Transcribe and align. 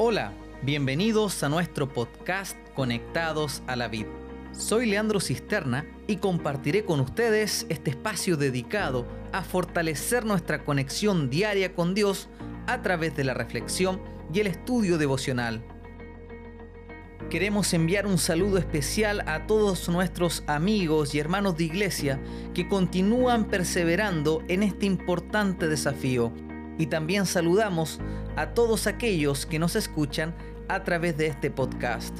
Hola, 0.00 0.32
bienvenidos 0.62 1.42
a 1.42 1.48
nuestro 1.48 1.92
podcast 1.92 2.56
Conectados 2.76 3.64
a 3.66 3.74
la 3.74 3.88
Vid. 3.88 4.06
Soy 4.52 4.86
Leandro 4.86 5.18
Cisterna 5.18 5.86
y 6.06 6.18
compartiré 6.18 6.84
con 6.84 7.00
ustedes 7.00 7.66
este 7.68 7.90
espacio 7.90 8.36
dedicado 8.36 9.08
a 9.32 9.42
fortalecer 9.42 10.24
nuestra 10.24 10.64
conexión 10.64 11.30
diaria 11.30 11.74
con 11.74 11.96
Dios 11.96 12.28
a 12.68 12.80
través 12.80 13.16
de 13.16 13.24
la 13.24 13.34
reflexión 13.34 14.00
y 14.32 14.38
el 14.38 14.46
estudio 14.46 14.98
devocional. 14.98 15.64
Queremos 17.28 17.74
enviar 17.74 18.06
un 18.06 18.18
saludo 18.18 18.58
especial 18.58 19.24
a 19.26 19.48
todos 19.48 19.88
nuestros 19.88 20.44
amigos 20.46 21.12
y 21.12 21.18
hermanos 21.18 21.56
de 21.56 21.64
iglesia 21.64 22.22
que 22.54 22.68
continúan 22.68 23.46
perseverando 23.46 24.44
en 24.46 24.62
este 24.62 24.86
importante 24.86 25.66
desafío. 25.66 26.32
Y 26.78 26.86
también 26.86 27.26
saludamos 27.26 28.00
a 28.36 28.54
todos 28.54 28.86
aquellos 28.86 29.44
que 29.44 29.58
nos 29.58 29.76
escuchan 29.76 30.34
a 30.68 30.84
través 30.84 31.16
de 31.18 31.26
este 31.26 31.50
podcast. 31.50 32.16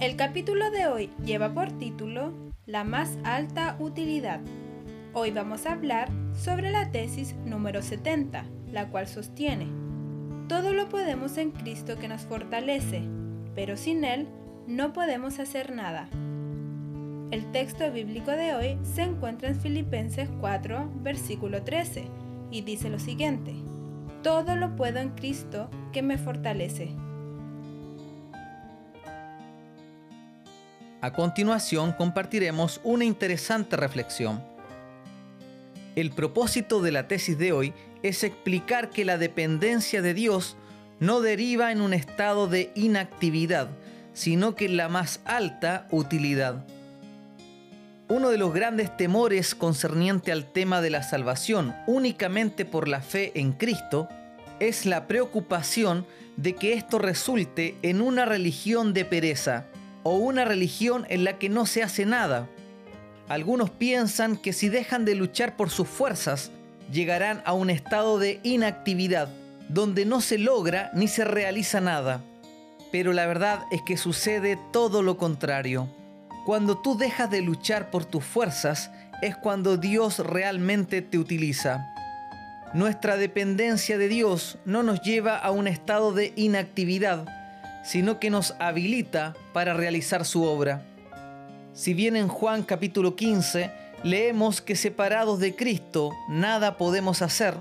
El 0.00 0.16
capítulo 0.16 0.70
de 0.70 0.86
hoy 0.86 1.10
lleva 1.24 1.54
por 1.54 1.70
título 1.72 2.32
La 2.66 2.82
más 2.82 3.16
alta 3.24 3.76
utilidad. 3.78 4.40
Hoy 5.12 5.30
vamos 5.30 5.66
a 5.66 5.72
hablar 5.72 6.08
sobre 6.34 6.70
la 6.70 6.90
tesis 6.90 7.34
número 7.44 7.82
70, 7.82 8.44
la 8.72 8.88
cual 8.88 9.06
sostiene, 9.06 9.68
todo 10.48 10.72
lo 10.72 10.88
podemos 10.88 11.38
en 11.38 11.52
Cristo 11.52 11.96
que 11.98 12.08
nos 12.08 12.22
fortalece, 12.22 13.02
pero 13.54 13.76
sin 13.76 14.04
Él 14.04 14.28
no 14.66 14.92
podemos 14.92 15.38
hacer 15.38 15.72
nada. 15.72 16.08
El 17.30 17.50
texto 17.50 17.90
bíblico 17.90 18.30
de 18.30 18.54
hoy 18.54 18.78
se 18.82 19.02
encuentra 19.02 19.48
en 19.48 19.58
Filipenses 19.58 20.28
4, 20.40 20.90
versículo 20.96 21.62
13, 21.62 22.04
y 22.50 22.62
dice 22.62 22.90
lo 22.90 22.98
siguiente, 22.98 23.54
Todo 24.22 24.56
lo 24.56 24.76
puedo 24.76 24.98
en 24.98 25.10
Cristo 25.10 25.70
que 25.92 26.02
me 26.02 26.18
fortalece. 26.18 26.94
A 31.00 31.12
continuación 31.12 31.92
compartiremos 31.92 32.80
una 32.84 33.04
interesante 33.04 33.76
reflexión. 33.76 34.42
El 35.96 36.10
propósito 36.10 36.80
de 36.82 36.92
la 36.92 37.08
tesis 37.08 37.38
de 37.38 37.52
hoy 37.52 37.74
es 38.02 38.24
explicar 38.24 38.90
que 38.90 39.04
la 39.04 39.18
dependencia 39.18 40.02
de 40.02 40.14
Dios 40.14 40.56
no 41.00 41.20
deriva 41.20 41.72
en 41.72 41.80
un 41.80 41.94
estado 41.94 42.46
de 42.46 42.70
inactividad, 42.74 43.68
sino 44.12 44.54
que 44.54 44.66
en 44.66 44.76
la 44.76 44.88
más 44.88 45.20
alta 45.24 45.88
utilidad. 45.90 46.64
Uno 48.06 48.28
de 48.28 48.36
los 48.36 48.52
grandes 48.52 48.94
temores 48.98 49.54
concerniente 49.54 50.30
al 50.30 50.44
tema 50.44 50.82
de 50.82 50.90
la 50.90 51.02
salvación 51.02 51.74
únicamente 51.86 52.66
por 52.66 52.86
la 52.86 53.00
fe 53.00 53.32
en 53.34 53.52
Cristo 53.52 54.08
es 54.60 54.84
la 54.84 55.06
preocupación 55.06 56.06
de 56.36 56.54
que 56.54 56.74
esto 56.74 56.98
resulte 56.98 57.78
en 57.80 58.02
una 58.02 58.26
religión 58.26 58.92
de 58.92 59.06
pereza 59.06 59.64
o 60.02 60.16
una 60.16 60.44
religión 60.44 61.06
en 61.08 61.24
la 61.24 61.38
que 61.38 61.48
no 61.48 61.64
se 61.64 61.82
hace 61.82 62.04
nada. 62.04 62.46
Algunos 63.26 63.70
piensan 63.70 64.36
que 64.36 64.52
si 64.52 64.68
dejan 64.68 65.06
de 65.06 65.14
luchar 65.14 65.56
por 65.56 65.70
sus 65.70 65.88
fuerzas, 65.88 66.50
llegarán 66.92 67.40
a 67.46 67.54
un 67.54 67.70
estado 67.70 68.18
de 68.18 68.38
inactividad, 68.42 69.30
donde 69.70 70.04
no 70.04 70.20
se 70.20 70.36
logra 70.36 70.90
ni 70.92 71.08
se 71.08 71.24
realiza 71.24 71.80
nada. 71.80 72.22
Pero 72.92 73.14
la 73.14 73.24
verdad 73.26 73.60
es 73.70 73.80
que 73.80 73.96
sucede 73.96 74.58
todo 74.74 75.02
lo 75.02 75.16
contrario. 75.16 75.88
Cuando 76.44 76.76
tú 76.76 76.98
dejas 76.98 77.30
de 77.30 77.40
luchar 77.40 77.90
por 77.90 78.04
tus 78.04 78.22
fuerzas 78.22 78.90
es 79.22 79.34
cuando 79.34 79.78
Dios 79.78 80.18
realmente 80.18 81.00
te 81.00 81.16
utiliza. 81.16 81.90
Nuestra 82.74 83.16
dependencia 83.16 83.96
de 83.96 84.08
Dios 84.08 84.58
no 84.66 84.82
nos 84.82 85.00
lleva 85.00 85.38
a 85.38 85.50
un 85.50 85.66
estado 85.66 86.12
de 86.12 86.34
inactividad, 86.36 87.24
sino 87.82 88.20
que 88.20 88.28
nos 88.28 88.54
habilita 88.58 89.34
para 89.54 89.72
realizar 89.72 90.26
su 90.26 90.42
obra. 90.42 90.82
Si 91.72 91.94
bien 91.94 92.14
en 92.14 92.28
Juan 92.28 92.62
capítulo 92.62 93.16
15 93.16 93.70
leemos 94.02 94.60
que 94.60 94.76
separados 94.76 95.40
de 95.40 95.56
Cristo 95.56 96.10
nada 96.28 96.76
podemos 96.76 97.22
hacer, 97.22 97.54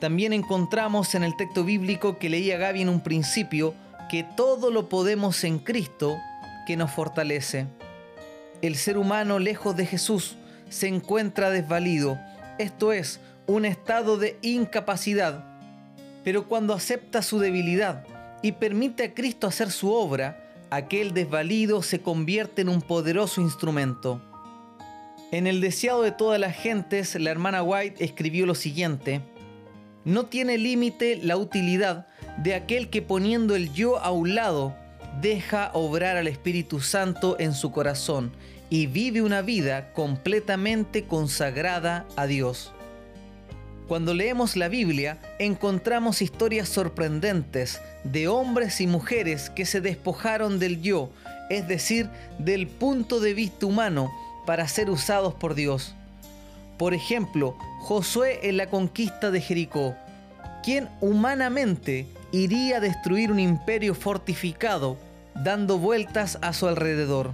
también 0.00 0.34
encontramos 0.34 1.14
en 1.14 1.24
el 1.24 1.34
texto 1.34 1.64
bíblico 1.64 2.18
que 2.18 2.28
leía 2.28 2.58
Gaby 2.58 2.82
en 2.82 2.90
un 2.90 3.00
principio 3.00 3.72
que 4.10 4.22
todo 4.22 4.70
lo 4.70 4.90
podemos 4.90 5.42
en 5.44 5.58
Cristo 5.58 6.18
que 6.66 6.76
nos 6.76 6.90
fortalece 6.90 7.66
el 8.62 8.76
ser 8.76 8.98
humano 8.98 9.38
lejos 9.38 9.76
de 9.76 9.86
Jesús 9.86 10.36
se 10.68 10.88
encuentra 10.88 11.50
desvalido, 11.50 12.18
esto 12.58 12.92
es, 12.92 13.20
un 13.46 13.64
estado 13.64 14.18
de 14.18 14.38
incapacidad. 14.42 15.44
Pero 16.24 16.48
cuando 16.48 16.74
acepta 16.74 17.22
su 17.22 17.38
debilidad 17.38 18.04
y 18.42 18.52
permite 18.52 19.04
a 19.04 19.14
Cristo 19.14 19.46
hacer 19.46 19.70
su 19.70 19.92
obra, 19.92 20.42
aquel 20.70 21.14
desvalido 21.14 21.82
se 21.82 22.00
convierte 22.00 22.62
en 22.62 22.68
un 22.68 22.82
poderoso 22.82 23.40
instrumento. 23.40 24.20
En 25.32 25.46
el 25.46 25.60
deseado 25.60 26.02
de 26.02 26.12
todas 26.12 26.40
las 26.40 26.56
gentes, 26.56 27.14
la 27.14 27.30
hermana 27.30 27.62
White 27.62 28.04
escribió 28.04 28.46
lo 28.46 28.54
siguiente, 28.54 29.20
no 30.04 30.26
tiene 30.26 30.56
límite 30.56 31.18
la 31.22 31.36
utilidad 31.36 32.06
de 32.38 32.54
aquel 32.54 32.90
que 32.90 33.02
poniendo 33.02 33.56
el 33.56 33.72
yo 33.72 33.98
a 33.98 34.12
un 34.12 34.36
lado, 34.36 34.76
deja 35.20 35.70
obrar 35.72 36.16
al 36.16 36.28
Espíritu 36.28 36.80
Santo 36.80 37.36
en 37.38 37.54
su 37.54 37.72
corazón 37.72 38.32
y 38.68 38.86
vive 38.86 39.22
una 39.22 39.42
vida 39.42 39.92
completamente 39.92 41.04
consagrada 41.04 42.06
a 42.16 42.26
Dios. 42.26 42.72
Cuando 43.88 44.14
leemos 44.14 44.56
la 44.56 44.68
Biblia 44.68 45.18
encontramos 45.38 46.20
historias 46.20 46.68
sorprendentes 46.68 47.80
de 48.02 48.26
hombres 48.26 48.80
y 48.80 48.86
mujeres 48.88 49.48
que 49.48 49.64
se 49.64 49.80
despojaron 49.80 50.58
del 50.58 50.82
yo, 50.82 51.10
es 51.50 51.68
decir, 51.68 52.10
del 52.38 52.66
punto 52.66 53.20
de 53.20 53.34
vista 53.34 53.66
humano, 53.66 54.12
para 54.44 54.66
ser 54.66 54.90
usados 54.90 55.34
por 55.34 55.54
Dios. 55.54 55.94
Por 56.78 56.94
ejemplo, 56.94 57.56
Josué 57.80 58.40
en 58.42 58.56
la 58.56 58.68
conquista 58.68 59.30
de 59.30 59.40
Jericó, 59.40 59.94
quien 60.64 60.88
humanamente 61.00 62.06
iría 62.32 62.78
a 62.78 62.80
destruir 62.80 63.30
un 63.30 63.38
imperio 63.38 63.94
fortificado 63.94 64.98
dando 65.42 65.78
vueltas 65.78 66.38
a 66.42 66.52
su 66.52 66.66
alrededor. 66.66 67.32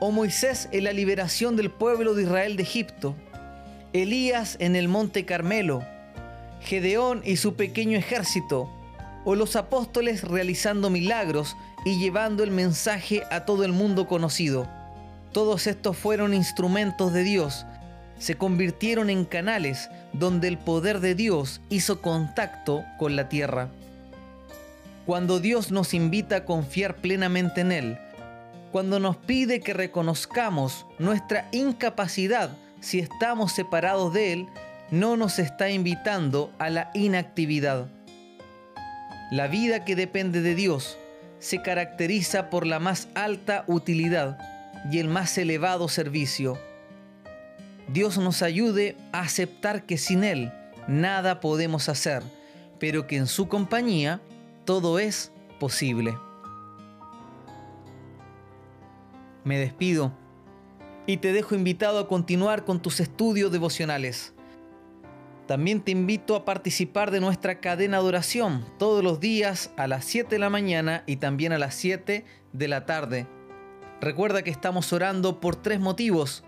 O 0.00 0.10
Moisés 0.10 0.68
en 0.72 0.84
la 0.84 0.92
liberación 0.92 1.56
del 1.56 1.70
pueblo 1.70 2.14
de 2.14 2.24
Israel 2.24 2.56
de 2.56 2.62
Egipto, 2.62 3.14
Elías 3.92 4.56
en 4.60 4.76
el 4.76 4.88
monte 4.88 5.24
Carmelo, 5.24 5.82
Gedeón 6.60 7.22
y 7.24 7.36
su 7.36 7.54
pequeño 7.54 7.96
ejército, 7.96 8.70
o 9.24 9.34
los 9.34 9.56
apóstoles 9.56 10.22
realizando 10.22 10.90
milagros 10.90 11.56
y 11.84 11.98
llevando 11.98 12.42
el 12.44 12.50
mensaje 12.50 13.22
a 13.30 13.44
todo 13.44 13.64
el 13.64 13.72
mundo 13.72 14.06
conocido. 14.06 14.68
Todos 15.32 15.66
estos 15.66 15.96
fueron 15.96 16.34
instrumentos 16.34 17.12
de 17.12 17.22
Dios, 17.22 17.66
se 18.18 18.36
convirtieron 18.36 19.10
en 19.10 19.24
canales 19.24 19.90
donde 20.12 20.48
el 20.48 20.58
poder 20.58 21.00
de 21.00 21.14
Dios 21.14 21.60
hizo 21.68 22.00
contacto 22.00 22.84
con 22.98 23.16
la 23.16 23.28
tierra. 23.28 23.68
Cuando 25.06 25.38
Dios 25.38 25.70
nos 25.70 25.94
invita 25.94 26.36
a 26.36 26.44
confiar 26.44 26.96
plenamente 26.96 27.60
en 27.60 27.70
Él, 27.70 27.98
cuando 28.72 28.98
nos 28.98 29.16
pide 29.16 29.60
que 29.60 29.72
reconozcamos 29.72 30.84
nuestra 30.98 31.48
incapacidad 31.52 32.50
si 32.80 32.98
estamos 32.98 33.52
separados 33.52 34.12
de 34.12 34.32
Él, 34.32 34.48
no 34.90 35.16
nos 35.16 35.38
está 35.38 35.70
invitando 35.70 36.52
a 36.58 36.70
la 36.70 36.90
inactividad. 36.92 37.86
La 39.30 39.46
vida 39.46 39.84
que 39.84 39.94
depende 39.94 40.40
de 40.40 40.56
Dios 40.56 40.98
se 41.38 41.62
caracteriza 41.62 42.50
por 42.50 42.66
la 42.66 42.80
más 42.80 43.08
alta 43.14 43.64
utilidad 43.68 44.38
y 44.90 44.98
el 44.98 45.08
más 45.08 45.38
elevado 45.38 45.88
servicio. 45.88 46.58
Dios 47.88 48.18
nos 48.18 48.42
ayude 48.42 48.96
a 49.12 49.20
aceptar 49.20 49.84
que 49.84 49.98
sin 49.98 50.24
Él 50.24 50.52
nada 50.88 51.40
podemos 51.40 51.88
hacer, 51.88 52.24
pero 52.80 53.06
que 53.06 53.16
en 53.16 53.28
su 53.28 53.48
compañía 53.48 54.20
todo 54.66 54.98
es 54.98 55.32
posible. 55.58 56.18
Me 59.44 59.58
despido 59.58 60.12
y 61.06 61.18
te 61.18 61.32
dejo 61.32 61.54
invitado 61.54 62.00
a 62.00 62.08
continuar 62.08 62.64
con 62.64 62.82
tus 62.82 63.00
estudios 63.00 63.50
devocionales. 63.52 64.34
También 65.46 65.80
te 65.80 65.92
invito 65.92 66.34
a 66.34 66.44
participar 66.44 67.12
de 67.12 67.20
nuestra 67.20 67.60
cadena 67.60 67.98
de 67.98 68.04
oración 68.04 68.64
todos 68.78 69.04
los 69.04 69.20
días 69.20 69.70
a 69.76 69.86
las 69.86 70.04
7 70.04 70.28
de 70.30 70.38
la 70.40 70.50
mañana 70.50 71.04
y 71.06 71.16
también 71.16 71.52
a 71.52 71.58
las 71.58 71.76
7 71.76 72.24
de 72.52 72.68
la 72.68 72.84
tarde. 72.84 73.28
Recuerda 74.00 74.42
que 74.42 74.50
estamos 74.50 74.92
orando 74.92 75.38
por 75.40 75.54
tres 75.54 75.78
motivos. 75.78 76.42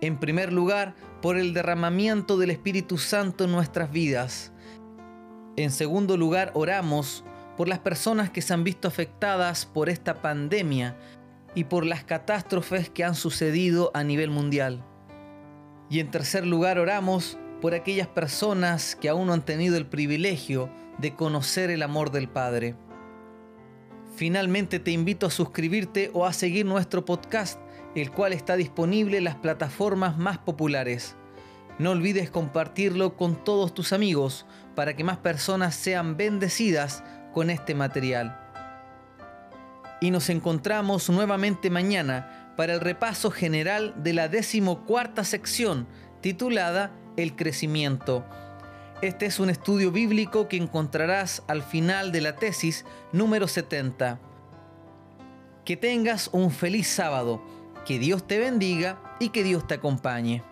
En 0.00 0.18
primer 0.20 0.52
lugar, 0.52 0.94
por 1.20 1.36
el 1.36 1.52
derramamiento 1.52 2.38
del 2.38 2.50
Espíritu 2.50 2.98
Santo 2.98 3.44
en 3.44 3.52
nuestras 3.52 3.90
vidas. 3.90 4.52
En 5.56 5.72
segundo 5.72 6.16
lugar, 6.16 6.52
oramos 6.54 7.24
por 7.56 7.68
las 7.68 7.78
personas 7.78 8.30
que 8.30 8.42
se 8.42 8.54
han 8.54 8.64
visto 8.64 8.88
afectadas 8.88 9.66
por 9.66 9.88
esta 9.88 10.22
pandemia 10.22 10.96
y 11.54 11.64
por 11.64 11.86
las 11.86 12.04
catástrofes 12.04 12.90
que 12.90 13.04
han 13.04 13.14
sucedido 13.14 13.90
a 13.94 14.04
nivel 14.04 14.30
mundial. 14.30 14.84
Y 15.88 16.00
en 16.00 16.10
tercer 16.10 16.46
lugar 16.46 16.78
oramos 16.78 17.38
por 17.60 17.74
aquellas 17.74 18.08
personas 18.08 18.94
que 18.96 19.08
aún 19.08 19.28
no 19.28 19.32
han 19.32 19.44
tenido 19.44 19.76
el 19.76 19.86
privilegio 19.86 20.70
de 20.98 21.14
conocer 21.14 21.70
el 21.70 21.82
amor 21.82 22.10
del 22.10 22.28
Padre. 22.28 22.76
Finalmente 24.16 24.78
te 24.78 24.90
invito 24.90 25.26
a 25.26 25.30
suscribirte 25.30 26.10
o 26.12 26.26
a 26.26 26.32
seguir 26.32 26.66
nuestro 26.66 27.04
podcast, 27.04 27.60
el 27.94 28.10
cual 28.10 28.32
está 28.32 28.56
disponible 28.56 29.18
en 29.18 29.24
las 29.24 29.36
plataformas 29.36 30.18
más 30.18 30.38
populares. 30.38 31.16
No 31.78 31.90
olvides 31.90 32.30
compartirlo 32.30 33.16
con 33.16 33.42
todos 33.44 33.74
tus 33.74 33.92
amigos 33.92 34.46
para 34.74 34.96
que 34.96 35.04
más 35.04 35.18
personas 35.18 35.74
sean 35.74 36.16
bendecidas 36.16 37.04
con 37.36 37.50
este 37.50 37.74
material. 37.74 38.34
Y 40.00 40.10
nos 40.10 40.30
encontramos 40.30 41.10
nuevamente 41.10 41.68
mañana 41.68 42.54
para 42.56 42.72
el 42.72 42.80
repaso 42.80 43.30
general 43.30 43.92
de 44.02 44.14
la 44.14 44.28
decimocuarta 44.28 45.22
sección 45.22 45.86
titulada 46.22 46.92
El 47.18 47.36
crecimiento. 47.36 48.24
Este 49.02 49.26
es 49.26 49.38
un 49.38 49.50
estudio 49.50 49.92
bíblico 49.92 50.48
que 50.48 50.56
encontrarás 50.56 51.42
al 51.46 51.62
final 51.62 52.10
de 52.10 52.22
la 52.22 52.36
tesis 52.36 52.86
número 53.12 53.48
70. 53.48 54.18
Que 55.66 55.76
tengas 55.76 56.30
un 56.32 56.50
feliz 56.50 56.88
sábado, 56.88 57.44
que 57.84 57.98
Dios 57.98 58.26
te 58.26 58.38
bendiga 58.38 58.98
y 59.20 59.28
que 59.28 59.44
Dios 59.44 59.66
te 59.66 59.74
acompañe. 59.74 60.42